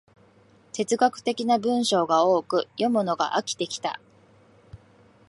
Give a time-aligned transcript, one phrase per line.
[0.73, 4.01] 哲学的な文章が多く、読むのが飽きてきた